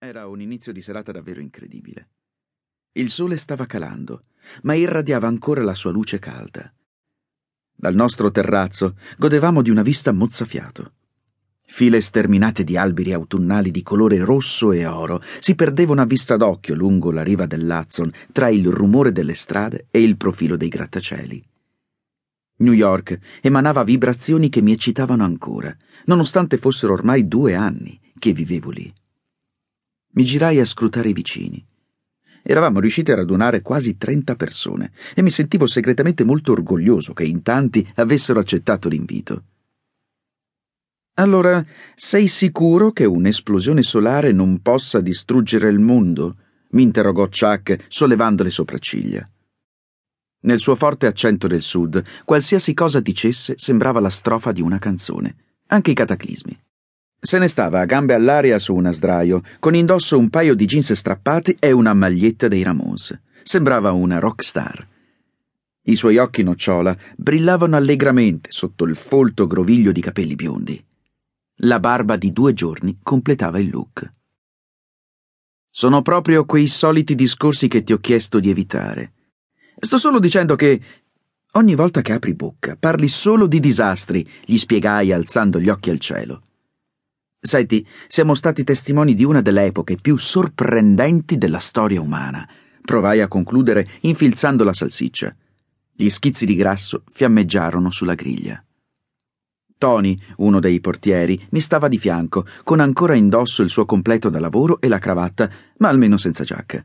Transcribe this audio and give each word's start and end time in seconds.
Era 0.00 0.28
un 0.28 0.40
inizio 0.40 0.72
di 0.72 0.80
serata 0.80 1.10
davvero 1.10 1.40
incredibile. 1.40 2.10
Il 2.92 3.10
sole 3.10 3.36
stava 3.36 3.66
calando, 3.66 4.22
ma 4.62 4.74
irradiava 4.74 5.26
ancora 5.26 5.64
la 5.64 5.74
sua 5.74 5.90
luce 5.90 6.20
calda. 6.20 6.72
Dal 7.74 7.96
nostro 7.96 8.30
terrazzo 8.30 8.96
godevamo 9.16 9.60
di 9.60 9.70
una 9.70 9.82
vista 9.82 10.12
mozzafiato. 10.12 10.92
File 11.64 12.00
sterminate 12.00 12.62
di 12.62 12.76
alberi 12.76 13.12
autunnali 13.12 13.72
di 13.72 13.82
colore 13.82 14.18
rosso 14.18 14.70
e 14.70 14.86
oro 14.86 15.20
si 15.40 15.56
perdevano 15.56 16.00
a 16.00 16.06
vista 16.06 16.36
d'occhio 16.36 16.76
lungo 16.76 17.10
la 17.10 17.24
riva 17.24 17.46
dell'Hudson 17.46 18.08
tra 18.30 18.48
il 18.50 18.68
rumore 18.68 19.10
delle 19.10 19.34
strade 19.34 19.88
e 19.90 20.00
il 20.00 20.16
profilo 20.16 20.56
dei 20.56 20.68
grattacieli. 20.68 21.44
New 22.58 22.72
York 22.72 23.18
emanava 23.42 23.82
vibrazioni 23.82 24.48
che 24.48 24.62
mi 24.62 24.70
eccitavano 24.70 25.24
ancora, 25.24 25.76
nonostante 26.04 26.56
fossero 26.56 26.92
ormai 26.92 27.26
due 27.26 27.56
anni 27.56 28.00
che 28.16 28.32
vivevo 28.32 28.70
lì. 28.70 28.94
Mi 30.18 30.24
girai 30.24 30.58
a 30.58 30.64
scrutare 30.64 31.10
i 31.10 31.12
vicini. 31.12 31.64
Eravamo 32.42 32.80
riusciti 32.80 33.12
a 33.12 33.14
radunare 33.14 33.62
quasi 33.62 33.96
trenta 33.96 34.34
persone 34.34 34.90
e 35.14 35.22
mi 35.22 35.30
sentivo 35.30 35.64
segretamente 35.64 36.24
molto 36.24 36.50
orgoglioso 36.50 37.12
che 37.12 37.22
in 37.22 37.42
tanti 37.42 37.88
avessero 37.94 38.40
accettato 38.40 38.88
l'invito. 38.88 39.44
Allora, 41.20 41.64
sei 41.94 42.26
sicuro 42.26 42.90
che 42.90 43.04
un'esplosione 43.04 43.82
solare 43.82 44.32
non 44.32 44.60
possa 44.60 45.00
distruggere 45.00 45.70
il 45.70 45.78
mondo? 45.78 46.36
mi 46.70 46.82
interrogò 46.82 47.28
Chuck, 47.28 47.84
sollevando 47.86 48.42
le 48.42 48.50
sopracciglia. 48.50 49.24
Nel 50.40 50.58
suo 50.58 50.74
forte 50.74 51.06
accento 51.06 51.46
del 51.46 51.62
sud, 51.62 52.02
qualsiasi 52.24 52.74
cosa 52.74 52.98
dicesse 52.98 53.54
sembrava 53.56 54.00
la 54.00 54.10
strofa 54.10 54.50
di 54.50 54.62
una 54.62 54.80
canzone, 54.80 55.36
anche 55.68 55.92
i 55.92 55.94
cataclismi. 55.94 56.60
Se 57.20 57.38
ne 57.38 57.48
stava 57.48 57.80
a 57.80 57.84
gambe 57.84 58.14
all'aria 58.14 58.60
su 58.60 58.74
una 58.74 58.92
sdraio, 58.92 59.42
con 59.58 59.74
indosso 59.74 60.16
un 60.16 60.30
paio 60.30 60.54
di 60.54 60.66
jeans 60.66 60.92
strappati 60.92 61.56
e 61.58 61.72
una 61.72 61.92
maglietta 61.92 62.46
dei 62.46 62.62
Ramones. 62.62 63.18
Sembrava 63.42 63.90
una 63.90 64.20
rock 64.20 64.44
star. 64.44 64.86
I 65.82 65.96
suoi 65.96 66.18
occhi 66.18 66.44
nocciola 66.44 66.96
brillavano 67.16 67.74
allegramente 67.74 68.50
sotto 68.52 68.84
il 68.84 68.94
folto 68.94 69.48
groviglio 69.48 69.90
di 69.90 70.00
capelli 70.00 70.36
biondi. 70.36 70.84
La 71.62 71.80
barba 71.80 72.16
di 72.16 72.32
due 72.32 72.54
giorni 72.54 72.98
completava 73.02 73.58
il 73.58 73.70
look. 73.70 74.08
Sono 75.70 76.02
proprio 76.02 76.44
quei 76.44 76.68
soliti 76.68 77.16
discorsi 77.16 77.66
che 77.66 77.82
ti 77.82 77.92
ho 77.92 77.98
chiesto 77.98 78.38
di 78.38 78.50
evitare. 78.50 79.12
Sto 79.80 79.98
solo 79.98 80.20
dicendo 80.20 80.54
che 80.54 80.80
ogni 81.52 81.74
volta 81.74 82.00
che 82.00 82.12
apri 82.12 82.34
bocca 82.34 82.76
parli 82.78 83.08
solo 83.08 83.48
di 83.48 83.58
disastri, 83.58 84.28
gli 84.44 84.56
spiegai 84.56 85.10
alzando 85.10 85.58
gli 85.58 85.68
occhi 85.68 85.90
al 85.90 85.98
cielo. 85.98 86.42
Senti, 87.40 87.86
siamo 88.08 88.34
stati 88.34 88.64
testimoni 88.64 89.14
di 89.14 89.22
una 89.22 89.40
delle 89.40 89.66
epoche 89.66 89.96
più 89.96 90.16
sorprendenti 90.16 91.38
della 91.38 91.60
storia 91.60 92.00
umana. 92.00 92.46
Provai 92.82 93.20
a 93.20 93.28
concludere 93.28 93.86
infilzando 94.00 94.64
la 94.64 94.72
salsiccia. 94.72 95.34
Gli 95.94 96.08
schizzi 96.08 96.44
di 96.44 96.56
grasso 96.56 97.04
fiammeggiarono 97.06 97.92
sulla 97.92 98.14
griglia. 98.14 98.62
Tony, 99.78 100.18
uno 100.38 100.58
dei 100.58 100.80
portieri, 100.80 101.40
mi 101.50 101.60
stava 101.60 101.86
di 101.86 101.98
fianco, 101.98 102.44
con 102.64 102.80
ancora 102.80 103.14
indosso 103.14 103.62
il 103.62 103.70
suo 103.70 103.84
completo 103.84 104.28
da 104.28 104.40
lavoro 104.40 104.80
e 104.80 104.88
la 104.88 104.98
cravatta, 104.98 105.48
ma 105.78 105.88
almeno 105.88 106.16
senza 106.16 106.42
giacca. 106.42 106.84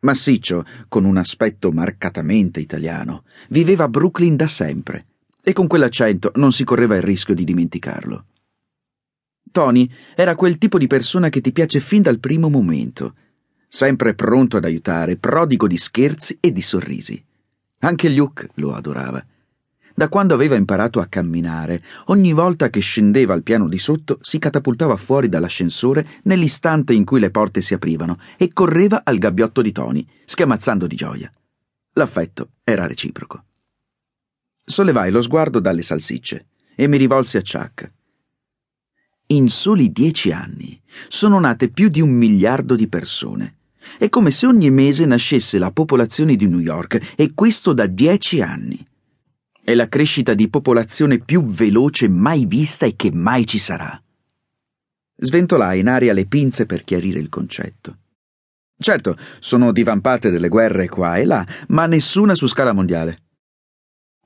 Massiccio, 0.00 0.64
con 0.88 1.04
un 1.04 1.18
aspetto 1.18 1.70
marcatamente 1.70 2.60
italiano, 2.60 3.24
viveva 3.50 3.84
a 3.84 3.88
Brooklyn 3.88 4.36
da 4.36 4.46
sempre, 4.46 5.06
e 5.42 5.52
con 5.52 5.66
quell'accento 5.66 6.32
non 6.36 6.52
si 6.52 6.64
correva 6.64 6.96
il 6.96 7.02
rischio 7.02 7.34
di 7.34 7.44
dimenticarlo. 7.44 8.24
Tony 9.52 9.88
era 10.16 10.34
quel 10.34 10.58
tipo 10.58 10.78
di 10.78 10.88
persona 10.88 11.28
che 11.28 11.40
ti 11.40 11.52
piace 11.52 11.78
fin 11.78 12.02
dal 12.02 12.18
primo 12.18 12.48
momento, 12.48 13.14
sempre 13.68 14.14
pronto 14.14 14.56
ad 14.56 14.64
aiutare, 14.64 15.16
prodigo 15.16 15.68
di 15.68 15.76
scherzi 15.76 16.38
e 16.40 16.52
di 16.52 16.60
sorrisi. 16.60 17.24
Anche 17.78 18.08
Luke 18.08 18.48
lo 18.54 18.74
adorava. 18.74 19.24
Da 19.94 20.08
quando 20.08 20.34
aveva 20.34 20.56
imparato 20.56 21.00
a 21.00 21.06
camminare, 21.06 21.82
ogni 22.06 22.32
volta 22.32 22.70
che 22.70 22.80
scendeva 22.80 23.34
al 23.34 23.42
piano 23.42 23.68
di 23.68 23.78
sotto 23.78 24.18
si 24.22 24.38
catapultava 24.38 24.96
fuori 24.96 25.28
dall'ascensore 25.28 26.06
nell'istante 26.24 26.94
in 26.94 27.04
cui 27.04 27.20
le 27.20 27.30
porte 27.30 27.60
si 27.60 27.74
aprivano 27.74 28.18
e 28.36 28.52
correva 28.52 29.02
al 29.04 29.18
gabbiotto 29.18 29.60
di 29.60 29.70
Tony, 29.70 30.06
schiamazzando 30.24 30.86
di 30.86 30.96
gioia. 30.96 31.32
L'affetto 31.94 32.48
era 32.64 32.86
reciproco. 32.86 33.44
Sollevai 34.64 35.10
lo 35.10 35.20
sguardo 35.20 35.60
dalle 35.60 35.82
salsicce 35.82 36.46
e 36.74 36.86
mi 36.86 36.96
rivolsi 36.96 37.36
a 37.36 37.42
Chuck. 37.42 37.92
In 39.32 39.48
soli 39.48 39.90
dieci 39.92 40.30
anni 40.30 40.78
sono 41.08 41.40
nate 41.40 41.70
più 41.70 41.88
di 41.88 42.02
un 42.02 42.10
miliardo 42.10 42.76
di 42.76 42.86
persone. 42.86 43.56
È 43.96 44.10
come 44.10 44.30
se 44.30 44.44
ogni 44.44 44.68
mese 44.68 45.06
nascesse 45.06 45.56
la 45.56 45.70
popolazione 45.70 46.36
di 46.36 46.46
New 46.46 46.58
York, 46.58 47.14
e 47.16 47.32
questo 47.32 47.72
da 47.72 47.86
dieci 47.86 48.42
anni. 48.42 48.86
È 49.64 49.72
la 49.72 49.88
crescita 49.88 50.34
di 50.34 50.50
popolazione 50.50 51.18
più 51.18 51.42
veloce 51.42 52.08
mai 52.08 52.44
vista 52.44 52.84
e 52.84 52.94
che 52.94 53.10
mai 53.10 53.46
ci 53.46 53.58
sarà. 53.58 53.98
Sventolai 55.16 55.80
in 55.80 55.88
aria 55.88 56.12
le 56.12 56.26
pinze 56.26 56.66
per 56.66 56.84
chiarire 56.84 57.18
il 57.18 57.30
concetto. 57.30 58.00
Certo, 58.78 59.16
sono 59.38 59.72
divampate 59.72 60.28
delle 60.28 60.48
guerre 60.48 60.90
qua 60.90 61.16
e 61.16 61.24
là, 61.24 61.46
ma 61.68 61.86
nessuna 61.86 62.34
su 62.34 62.46
scala 62.46 62.74
mondiale. 62.74 63.22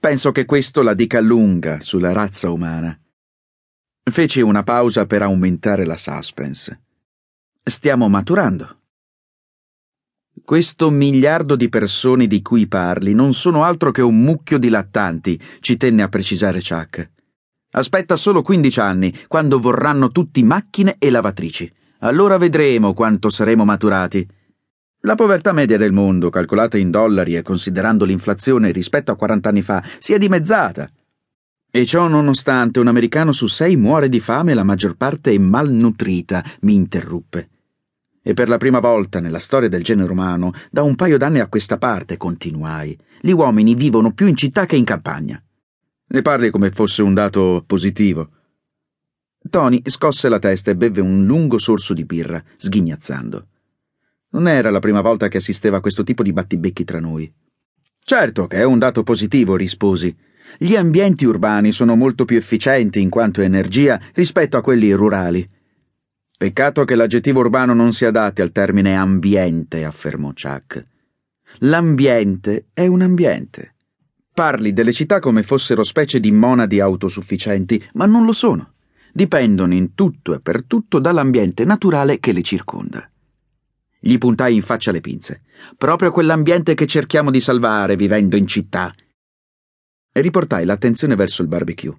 Penso 0.00 0.32
che 0.32 0.44
questo 0.46 0.82
la 0.82 0.94
dica 0.94 1.20
lunga 1.20 1.80
sulla 1.80 2.10
razza 2.12 2.50
umana. 2.50 2.98
Feci 4.08 4.40
una 4.40 4.62
pausa 4.62 5.04
per 5.04 5.22
aumentare 5.22 5.84
la 5.84 5.96
suspense. 5.96 6.80
Stiamo 7.60 8.08
maturando. 8.08 8.82
Questo 10.44 10.90
miliardo 10.90 11.56
di 11.56 11.68
persone 11.68 12.28
di 12.28 12.40
cui 12.40 12.68
parli 12.68 13.14
non 13.14 13.34
sono 13.34 13.64
altro 13.64 13.90
che 13.90 14.02
un 14.02 14.22
mucchio 14.22 14.58
di 14.58 14.68
lattanti, 14.68 15.38
ci 15.58 15.76
tenne 15.76 16.04
a 16.04 16.08
precisare 16.08 16.60
Chuck. 16.60 17.10
Aspetta 17.72 18.14
solo 18.14 18.42
15 18.42 18.80
anni, 18.80 19.12
quando 19.26 19.58
vorranno 19.58 20.12
tutti 20.12 20.40
macchine 20.44 20.94
e 21.00 21.10
lavatrici. 21.10 21.70
Allora 21.98 22.36
vedremo 22.36 22.94
quanto 22.94 23.28
saremo 23.28 23.64
maturati. 23.64 24.26
La 25.00 25.16
povertà 25.16 25.50
media 25.52 25.76
del 25.76 25.92
mondo, 25.92 26.30
calcolata 26.30 26.78
in 26.78 26.92
dollari 26.92 27.34
e 27.34 27.42
considerando 27.42 28.04
l'inflazione 28.04 28.70
rispetto 28.70 29.10
a 29.10 29.16
40 29.16 29.48
anni 29.48 29.62
fa, 29.62 29.82
si 29.98 30.12
è 30.12 30.18
dimezzata. 30.18 30.88
E 31.76 31.84
ciò 31.84 32.08
nonostante 32.08 32.80
un 32.80 32.86
americano 32.86 33.32
su 33.32 33.48
sei 33.48 33.76
muore 33.76 34.08
di 34.08 34.18
fame 34.18 34.52
e 34.52 34.54
la 34.54 34.62
maggior 34.62 34.96
parte 34.96 35.34
è 35.34 35.36
malnutrita, 35.36 36.42
mi 36.60 36.72
interruppe. 36.72 37.50
E 38.22 38.32
per 38.32 38.48
la 38.48 38.56
prima 38.56 38.78
volta 38.78 39.20
nella 39.20 39.38
storia 39.38 39.68
del 39.68 39.84
genere 39.84 40.10
umano, 40.10 40.52
da 40.70 40.82
un 40.82 40.94
paio 40.94 41.18
d'anni 41.18 41.40
a 41.40 41.48
questa 41.48 41.76
parte, 41.76 42.16
continuai, 42.16 42.98
gli 43.20 43.30
uomini 43.32 43.74
vivono 43.74 44.12
più 44.12 44.26
in 44.26 44.36
città 44.36 44.64
che 44.64 44.74
in 44.74 44.84
campagna. 44.84 45.38
Ne 46.06 46.22
parli 46.22 46.48
come 46.48 46.70
fosse 46.70 47.02
un 47.02 47.12
dato 47.12 47.62
positivo. 47.66 48.30
Tony 49.50 49.82
scosse 49.84 50.30
la 50.30 50.38
testa 50.38 50.70
e 50.70 50.76
beve 50.76 51.02
un 51.02 51.26
lungo 51.26 51.58
sorso 51.58 51.92
di 51.92 52.06
birra, 52.06 52.42
sghignazzando. 52.56 53.48
Non 54.30 54.48
era 54.48 54.70
la 54.70 54.80
prima 54.80 55.02
volta 55.02 55.28
che 55.28 55.36
assisteva 55.36 55.76
a 55.76 55.80
questo 55.80 56.04
tipo 56.04 56.22
di 56.22 56.32
battibecchi 56.32 56.84
tra 56.84 57.00
noi. 57.00 57.30
Certo 58.02 58.46
che 58.46 58.56
è 58.56 58.64
un 58.64 58.78
dato 58.78 59.02
positivo, 59.02 59.56
risposi. 59.56 60.16
Gli 60.58 60.74
ambienti 60.74 61.24
urbani 61.24 61.72
sono 61.72 61.96
molto 61.96 62.24
più 62.24 62.36
efficienti 62.36 63.00
in 63.00 63.10
quanto 63.10 63.42
energia 63.42 64.00
rispetto 64.14 64.56
a 64.56 64.62
quelli 64.62 64.92
rurali. 64.92 65.48
Peccato 66.38 66.84
che 66.84 66.94
l'aggettivo 66.94 67.40
urbano 67.40 67.74
non 67.74 67.92
si 67.92 68.04
adatti 68.04 68.42
al 68.42 68.52
termine 68.52 68.96
ambiente, 68.96 69.84
affermò 69.84 70.32
Chuck. 70.32 70.84
L'ambiente 71.60 72.66
è 72.72 72.86
un 72.86 73.02
ambiente. 73.02 73.74
Parli 74.32 74.72
delle 74.72 74.92
città 74.92 75.18
come 75.18 75.42
fossero 75.42 75.82
specie 75.82 76.20
di 76.20 76.30
monadi 76.30 76.80
autosufficienti, 76.80 77.82
ma 77.94 78.04
non 78.04 78.24
lo 78.24 78.32
sono. 78.32 78.74
Dipendono 79.12 79.72
in 79.72 79.94
tutto 79.94 80.34
e 80.34 80.40
per 80.40 80.64
tutto 80.64 80.98
dall'ambiente 80.98 81.64
naturale 81.64 82.18
che 82.20 82.32
le 82.32 82.42
circonda. 82.42 83.10
Gli 83.98 84.18
puntai 84.18 84.54
in 84.54 84.62
faccia 84.62 84.92
le 84.92 85.00
pinze. 85.00 85.42
Proprio 85.78 86.10
quell'ambiente 86.10 86.74
che 86.74 86.86
cerchiamo 86.86 87.30
di 87.30 87.40
salvare 87.40 87.96
vivendo 87.96 88.36
in 88.36 88.46
città 88.46 88.94
riportai 90.20 90.64
l'attenzione 90.64 91.14
verso 91.14 91.42
il 91.42 91.48
barbecue. 91.48 91.96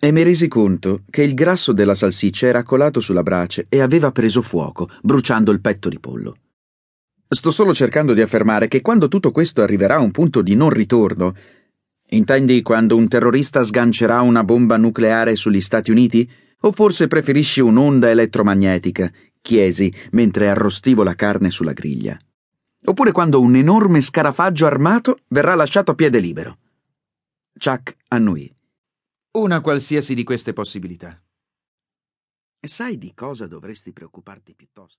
E 0.00 0.12
mi 0.12 0.22
resi 0.22 0.46
conto 0.46 1.02
che 1.10 1.22
il 1.22 1.34
grasso 1.34 1.72
della 1.72 1.94
salsiccia 1.94 2.46
era 2.46 2.62
colato 2.62 3.00
sulla 3.00 3.22
brace 3.22 3.66
e 3.68 3.80
aveva 3.80 4.12
preso 4.12 4.42
fuoco, 4.42 4.88
bruciando 5.02 5.50
il 5.50 5.60
petto 5.60 5.88
di 5.88 5.98
pollo. 5.98 6.36
Sto 7.28 7.50
solo 7.50 7.74
cercando 7.74 8.14
di 8.14 8.22
affermare 8.22 8.68
che 8.68 8.80
quando 8.80 9.08
tutto 9.08 9.32
questo 9.32 9.60
arriverà 9.60 9.96
a 9.96 10.00
un 10.00 10.12
punto 10.12 10.40
di 10.40 10.54
non 10.54 10.70
ritorno, 10.70 11.34
intendi 12.10 12.62
quando 12.62 12.96
un 12.96 13.08
terrorista 13.08 13.62
sgancerà 13.62 14.20
una 14.22 14.44
bomba 14.44 14.76
nucleare 14.76 15.36
sugli 15.36 15.60
Stati 15.60 15.90
Uniti? 15.90 16.30
O 16.62 16.72
forse 16.72 17.06
preferisci 17.06 17.60
un'onda 17.60 18.08
elettromagnetica? 18.08 19.12
chiesi 19.40 19.92
mentre 20.10 20.48
arrostivo 20.48 21.02
la 21.02 21.14
carne 21.14 21.50
sulla 21.50 21.72
griglia. 21.72 22.18
Oppure 22.84 23.12
quando 23.12 23.40
un 23.40 23.56
enorme 23.56 24.00
scarafaggio 24.00 24.66
armato 24.66 25.18
verrà 25.28 25.54
lasciato 25.54 25.92
a 25.92 25.94
piede 25.94 26.18
libero. 26.18 26.58
Chuck 27.58 27.96
annuì. 28.08 28.48
Una 29.32 29.60
qualsiasi 29.60 30.14
di 30.14 30.22
queste 30.22 30.52
possibilità. 30.52 31.20
Sai 32.60 32.98
di 32.98 33.12
cosa 33.14 33.48
dovresti 33.48 33.92
preoccuparti 33.92 34.54
piuttosto? 34.54 34.96